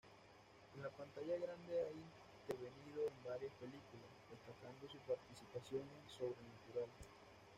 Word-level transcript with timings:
En 0.75 0.81
la 0.81 0.89
pantalla 0.89 1.37
grande 1.37 1.77
ha 1.77 1.93
intervenido 1.93 3.05
en 3.07 3.23
varias 3.23 3.53
películas, 3.61 4.09
destacando 4.33 4.89
su 4.89 4.97
participación 5.05 5.83
en 5.85 6.09
"Sobrenatural". 6.17 6.89